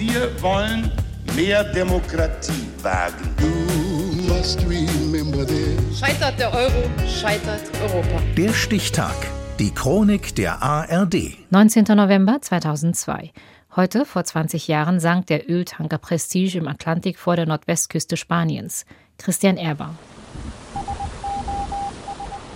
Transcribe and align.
Wir 0.00 0.30
wollen 0.40 0.90
mehr 1.36 1.62
Demokratie 1.62 2.66
wagen. 2.80 3.36
Scheitert 5.94 6.40
der 6.40 6.54
Euro, 6.54 6.90
scheitert 7.06 7.60
Europa. 7.82 8.22
Der 8.34 8.54
Stichtag. 8.54 9.14
Die 9.58 9.70
Chronik 9.74 10.34
der 10.36 10.62
ARD. 10.62 11.36
19. 11.50 11.84
November 11.94 12.38
2002. 12.40 13.30
Heute, 13.76 14.06
vor 14.06 14.24
20 14.24 14.68
Jahren, 14.68 15.00
sank 15.00 15.26
der 15.26 15.50
Öltanker 15.50 15.98
Prestige 15.98 16.56
im 16.56 16.66
Atlantik 16.66 17.18
vor 17.18 17.36
der 17.36 17.44
Nordwestküste 17.44 18.16
Spaniens. 18.16 18.86
Christian 19.18 19.58
Erber. 19.58 19.96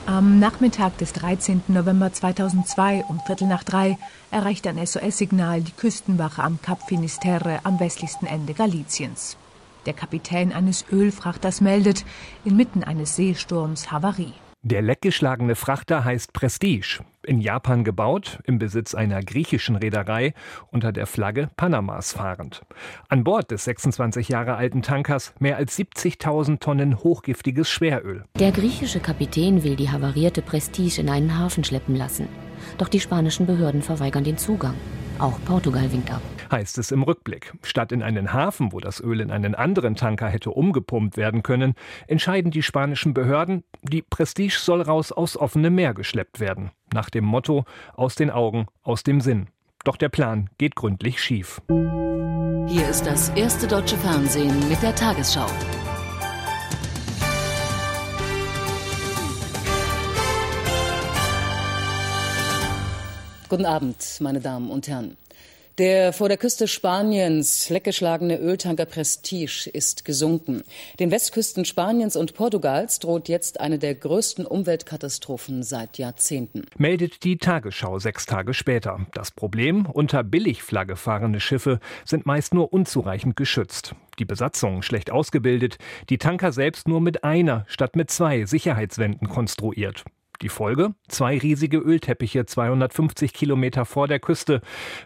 Am 0.07 0.39
Nachmittag 0.39 0.98
des 0.98 1.14
13. 1.14 1.62
November 1.68 2.12
2002 2.12 3.04
um 3.09 3.21
Viertel 3.21 3.48
nach 3.48 3.64
drei 3.64 3.96
erreicht 4.30 4.66
ein 4.66 4.77
SOS-Signal 4.84 5.62
die 5.62 5.73
Küstenwache 5.73 6.43
am 6.43 6.61
Kap 6.61 6.86
Finisterre 6.86 7.61
am 7.64 7.80
westlichsten 7.80 8.27
Ende 8.27 8.53
Galiciens. 8.53 9.39
Der 9.86 9.94
Kapitän 9.94 10.53
eines 10.53 10.85
Ölfrachters 10.93 11.63
meldet, 11.63 12.04
inmitten 12.44 12.85
eines 12.85 13.17
Seesturms 13.17 13.90
Havarie. 13.93 14.35
Der 14.63 14.82
leckgeschlagene 14.82 15.57
Frachter 15.57 16.05
heißt 16.05 16.35
Prestige, 16.35 17.00
in 17.25 17.41
Japan 17.41 17.85
gebaut, 17.85 18.39
im 18.45 18.59
Besitz 18.59 18.95
einer 18.95 19.23
griechischen 19.23 19.77
Reederei, 19.77 20.35
unter 20.71 20.93
der 20.93 21.07
Flagge 21.07 21.50
Panamas 21.57 22.13
fahrend. 22.13 22.63
An 23.09 23.25
Bord 23.25 23.50
des 23.50 23.64
26 23.64 24.29
Jahre 24.29 24.57
alten 24.57 24.83
Tankers 24.83 25.35
mehr 25.39 25.57
als 25.57 25.79
70.000 25.79 26.61
Tonnen 26.61 26.99
hochgiftiges 26.99 27.69
Schweröl. 27.69 28.25
Der 28.39 28.53
griechische 28.53 29.00
Kapitän 29.00 29.64
will 29.64 29.77
die 29.77 29.91
havarierte 29.91 30.43
Prestige 30.43 31.00
in 31.00 31.09
einen 31.09 31.39
Hafen 31.39 31.64
schleppen 31.64 31.97
lassen. 31.97 32.28
Doch 32.78 32.89
die 32.89 33.00
spanischen 33.00 33.47
Behörden 33.47 33.83
verweigern 33.83 34.25
den 34.25 34.39
Zugang. 34.39 34.75
Auch 35.19 35.39
Portugal 35.45 35.91
winkt 35.92 36.11
ab 36.11 36.23
heißt 36.55 36.78
es 36.78 36.92
im 36.92 37.03
Rückblick. 37.03 37.53
Statt 37.62 37.91
in 37.91 38.03
einen 38.03 38.33
Hafen, 38.33 38.72
wo 38.72 38.78
das 38.78 39.00
Öl 39.00 39.20
in 39.20 39.33
einen 39.33 39.56
anderen 39.56 39.97
Tanker 39.97 40.28
hätte 40.28 40.50
umgepumpt 40.50 41.16
werden 41.16 41.42
können, 41.42 41.75
entscheiden 42.06 42.52
die 42.52 42.62
spanischen 42.62 43.12
Behörden, 43.12 43.64
die 43.83 44.03
Prestige 44.03 44.56
soll 44.58 44.80
raus 44.80 45.11
aufs 45.11 45.36
offene 45.36 45.70
Meer 45.70 45.94
geschleppt 45.94 46.38
werden. 46.38 46.70
Nach 46.92 47.11
dem 47.11 47.25
Motto 47.25 47.64
aus 47.94 48.14
den 48.14 48.30
Augen, 48.30 48.66
aus 48.83 49.03
dem 49.03 49.20
Sinn. 49.20 49.48
Doch 49.84 49.97
der 49.97 50.08
Plan 50.08 50.48
geht 50.58 50.77
gründlich 50.77 51.20
schief. 51.20 51.60
Hier 51.69 52.88
ist 52.88 53.05
das 53.05 53.31
erste 53.31 53.66
deutsche 53.66 53.98
Fernsehen 53.98 54.69
mit 54.69 54.81
der 54.81 54.94
Tagesschau. 54.94 55.47
Guten 63.55 63.66
Abend, 63.66 64.16
meine 64.19 64.41
Damen 64.41 64.69
und 64.69 64.88
Herren. 64.88 65.16
Der 65.78 66.12
vor 66.12 66.28
der 66.28 66.38
Küste 66.38 66.66
Spaniens 66.66 67.70
leckgeschlagene 67.70 68.36
Öltanker 68.41 68.84
Prestige 68.84 69.70
ist 69.72 70.05
gesunken. 70.05 70.64
Den 70.98 71.12
Westküsten 71.12 71.64
Spaniens 71.64 72.16
und 72.16 72.34
Portugals 72.34 72.98
droht 72.98 73.28
jetzt 73.28 73.60
eine 73.60 73.78
der 73.78 73.94
größten 73.94 74.44
Umweltkatastrophen 74.44 75.62
seit 75.62 75.98
Jahrzehnten. 75.98 76.64
Meldet 76.78 77.22
die 77.22 77.38
Tagesschau 77.38 78.00
sechs 78.00 78.27
Tage 78.27 78.55
später. 78.55 79.06
Das 79.14 79.30
Problem, 79.30 79.86
unter 79.86 80.25
Billigflagge 80.25 80.97
fahrende 80.97 81.38
Schiffe 81.38 81.78
sind 82.05 82.27
meist 82.27 82.55
nur 82.55 82.72
unzureichend 82.72 83.36
geschützt. 83.36 83.94
Die 84.19 84.25
Besatzung 84.25 84.82
schlecht 84.82 85.12
ausgebildet, 85.12 85.78
die 86.10 86.19
Tanker 86.19 86.50
selbst 86.50 86.88
nur 86.88 87.00
mit 87.00 87.22
einer 87.22 87.66
statt 87.69 87.94
mit 87.94 88.10
zwei 88.10 88.47
Sicherheitswänden 88.47 89.28
konstruiert. 89.28 90.02
Die 90.42 90.48
Folge? 90.48 90.94
Zwei 91.08 91.38
riesige 91.38 91.78
Ölteppiche 91.78 92.46
250 92.46 93.32
Kilometer 93.32 93.84
vor 93.84 94.08
der 94.08 94.20
Küste, 94.20 94.60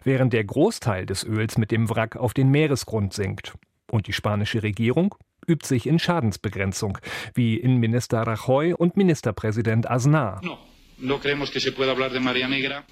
während 0.04 0.32
der 0.32 0.44
Großteil 0.44 1.06
des 1.06 1.24
Öls 1.24 1.58
mit 1.58 1.70
dem 1.70 1.90
Wrack 1.90 2.16
auf 2.16 2.34
den 2.34 2.50
Meeresgrund 2.50 3.12
sinkt. 3.12 3.54
Und 3.90 4.06
die 4.06 4.12
spanische 4.12 4.62
Regierung 4.62 5.14
übt 5.46 5.66
sich 5.66 5.86
in 5.86 5.98
Schadensbegrenzung, 5.98 6.98
wie 7.34 7.56
Innenminister 7.56 8.20
Rajoy 8.20 8.74
und 8.74 8.96
Ministerpräsident 8.96 9.90
Aznar. 9.90 10.40
No. 10.44 10.58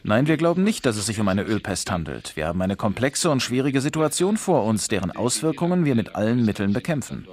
Nein, 0.05 0.28
wir 0.28 0.37
glauben 0.37 0.62
nicht, 0.62 0.87
dass 0.87 0.97
es 0.97 1.06
sich 1.06 1.19
um 1.19 1.27
eine 1.27 1.43
Ölpest 1.43 1.91
handelt. 1.91 2.37
Wir 2.37 2.47
haben 2.47 2.62
eine 2.62 2.77
komplexe 2.77 3.31
und 3.31 3.43
schwierige 3.43 3.81
Situation 3.81 4.37
vor 4.37 4.62
uns, 4.65 4.87
deren 4.87 5.11
Auswirkungen 5.11 5.84
wir 5.84 5.97
mit 5.97 6.15
allen 6.15 6.44
Mitteln 6.44 6.72
bekämpfen. 6.72 7.27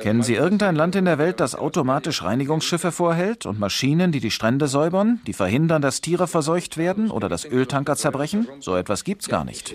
Kennen 0.00 0.22
Sie 0.22 0.34
irgendein 0.34 0.76
Land 0.76 0.96
in 0.96 1.04
der 1.04 1.18
Welt, 1.18 1.40
das 1.40 1.54
automatisch 1.54 2.22
Reinigungsschiffe 2.22 2.90
vorhält 2.90 3.44
und 3.44 3.60
Maschinen, 3.60 4.12
die 4.12 4.20
die 4.20 4.30
Strände 4.30 4.66
säubern, 4.66 5.20
die 5.26 5.34
verhindern, 5.34 5.82
dass 5.82 6.00
Tiere 6.00 6.26
verseucht 6.26 6.78
werden 6.78 7.10
oder 7.10 7.28
dass 7.28 7.44
Öltanker 7.44 7.96
zerbrechen? 7.96 8.48
So 8.60 8.76
etwas 8.76 9.04
gibt's 9.04 9.28
gar 9.28 9.44
nicht. 9.44 9.74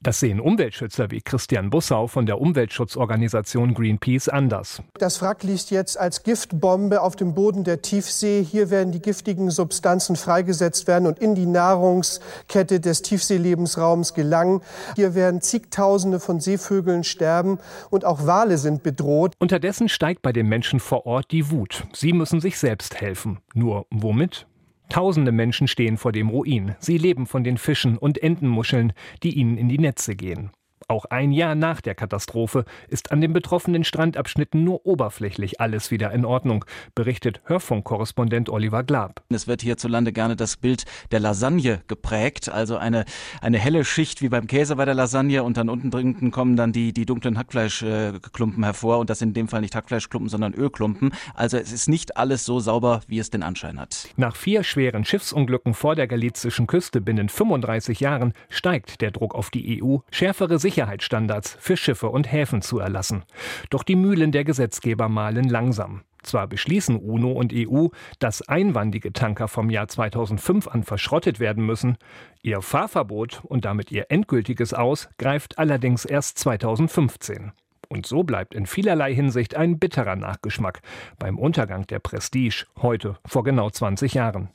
Das 0.00 0.20
sehen 0.20 0.40
Umweltschützer 0.40 1.10
wie 1.10 1.20
Christian 1.20 1.68
Bussau 1.68 2.06
von 2.06 2.24
der 2.24 2.40
Umweltschutzorganisation 2.40 3.74
Greenpeace 3.74 4.28
anders. 4.30 4.80
Das 4.98 5.20
Wrack 5.20 5.42
liegt 5.42 5.70
jetzt 5.70 5.98
als 5.98 6.22
Giftbombe 6.22 7.02
auf 7.02 7.14
dem 7.16 7.34
Boden 7.34 7.64
der 7.64 7.82
Tiefsee. 7.82 8.42
Hier 8.42 8.70
werden 8.70 8.92
die 8.92 9.02
giftigen 9.02 9.50
Substanzen 9.50 10.16
freigesetzt 10.16 10.86
werden 10.86 11.06
und 11.06 11.18
in 11.18 11.34
die 11.34 11.46
Nahrungskette 11.46 12.80
des 12.80 13.02
Tiefseelebensraums 13.02 14.14
gelangen. 14.14 14.62
Hier 14.96 15.14
werden 15.14 15.40
zigtausende 15.58 16.20
von 16.20 16.38
Seevögeln 16.38 17.02
sterben 17.02 17.58
und 17.90 18.04
auch 18.04 18.26
Wale 18.26 18.58
sind 18.58 18.84
bedroht. 18.84 19.34
Unterdessen 19.40 19.88
steigt 19.88 20.22
bei 20.22 20.32
den 20.32 20.48
Menschen 20.48 20.78
vor 20.78 21.04
Ort 21.04 21.32
die 21.32 21.50
Wut. 21.50 21.84
Sie 21.92 22.12
müssen 22.12 22.40
sich 22.40 22.58
selbst 22.58 23.00
helfen. 23.00 23.38
Nur 23.54 23.86
womit? 23.90 24.46
Tausende 24.88 25.32
Menschen 25.32 25.66
stehen 25.68 25.98
vor 25.98 26.12
dem 26.12 26.28
Ruin. 26.30 26.76
Sie 26.78 26.96
leben 26.96 27.26
von 27.26 27.44
den 27.44 27.58
Fischen 27.58 27.98
und 27.98 28.22
Entenmuscheln, 28.22 28.92
die 29.22 29.34
ihnen 29.34 29.58
in 29.58 29.68
die 29.68 29.78
Netze 29.78 30.14
gehen. 30.14 30.50
Auch 30.86 31.06
ein 31.06 31.32
Jahr 31.32 31.54
nach 31.54 31.80
der 31.80 31.94
Katastrophe 31.94 32.64
ist 32.88 33.10
an 33.12 33.20
den 33.20 33.32
betroffenen 33.32 33.84
Strandabschnitten 33.84 34.62
nur 34.62 34.86
oberflächlich 34.86 35.60
alles 35.60 35.90
wieder 35.90 36.12
in 36.12 36.24
Ordnung, 36.24 36.64
berichtet 36.94 37.40
Hörfunkkorrespondent 37.44 38.48
Oliver 38.48 38.84
Glab. 38.84 39.22
Es 39.28 39.46
wird 39.46 39.62
hierzulande 39.62 40.12
gerne 40.12 40.36
das 40.36 40.56
Bild 40.56 40.84
der 41.10 41.20
Lasagne 41.20 41.82
geprägt, 41.88 42.48
also 42.48 42.76
eine, 42.76 43.04
eine 43.40 43.58
helle 43.58 43.84
Schicht 43.84 44.22
wie 44.22 44.28
beim 44.28 44.46
Käse 44.46 44.76
bei 44.76 44.84
der 44.84 44.94
Lasagne 44.94 45.42
und 45.42 45.56
dann 45.56 45.68
unten 45.68 45.90
drin 45.90 46.30
kommen 46.30 46.56
dann 46.56 46.72
die, 46.72 46.92
die 46.92 47.06
dunklen 47.06 47.38
Hackfleischklumpen 47.38 48.64
hervor 48.64 48.98
und 48.98 49.10
das 49.10 49.18
sind 49.18 49.30
in 49.30 49.34
dem 49.34 49.48
Fall 49.48 49.60
nicht 49.60 49.74
Hackfleischklumpen, 49.74 50.28
sondern 50.28 50.54
Ölklumpen. 50.54 51.12
Also 51.34 51.56
es 51.56 51.72
ist 51.72 51.88
nicht 51.88 52.16
alles 52.16 52.44
so 52.44 52.60
sauber, 52.60 53.00
wie 53.06 53.18
es 53.18 53.30
den 53.30 53.42
Anschein 53.42 53.80
hat. 53.80 54.08
Nach 54.16 54.36
vier 54.36 54.62
schweren 54.62 55.04
Schiffsunglücken 55.04 55.74
vor 55.74 55.94
der 55.94 56.06
galizischen 56.06 56.66
Küste 56.66 57.00
binnen 57.00 57.28
35 57.28 58.00
Jahren 58.00 58.32
steigt 58.48 59.00
der 59.00 59.10
Druck 59.10 59.34
auf 59.34 59.50
die 59.50 59.82
EU, 59.82 59.98
schärfere 60.10 60.58
Sicherheitsstandards 60.68 61.56
für 61.58 61.78
Schiffe 61.78 62.10
und 62.10 62.30
Häfen 62.30 62.60
zu 62.60 62.78
erlassen. 62.78 63.24
Doch 63.70 63.82
die 63.82 63.96
Mühlen 63.96 64.32
der 64.32 64.44
Gesetzgeber 64.44 65.08
mahlen 65.08 65.48
langsam. 65.48 66.02
Zwar 66.22 66.46
beschließen 66.46 66.96
UNO 66.96 67.32
und 67.32 67.54
EU, 67.54 67.86
dass 68.18 68.46
einwandige 68.46 69.14
Tanker 69.14 69.48
vom 69.48 69.70
Jahr 69.70 69.88
2005 69.88 70.68
an 70.68 70.82
verschrottet 70.82 71.40
werden 71.40 71.64
müssen, 71.64 71.96
ihr 72.42 72.60
Fahrverbot 72.60 73.40
und 73.44 73.64
damit 73.64 73.90
ihr 73.90 74.10
endgültiges 74.10 74.74
Aus 74.74 75.08
greift 75.16 75.58
allerdings 75.58 76.04
erst 76.04 76.38
2015. 76.38 77.52
Und 77.88 78.04
so 78.04 78.24
bleibt 78.24 78.54
in 78.54 78.66
vielerlei 78.66 79.14
Hinsicht 79.14 79.56
ein 79.56 79.78
bitterer 79.78 80.16
Nachgeschmack 80.16 80.82
beim 81.18 81.38
Untergang 81.38 81.86
der 81.86 82.00
Prestige 82.00 82.66
heute 82.82 83.16
vor 83.24 83.42
genau 83.42 83.70
20 83.70 84.12
Jahren. 84.12 84.50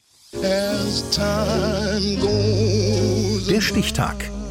Der 3.50 3.62
Stichtag. 3.62 4.33